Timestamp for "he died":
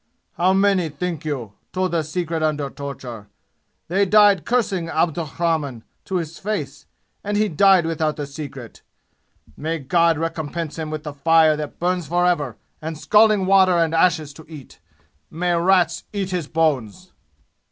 7.37-7.85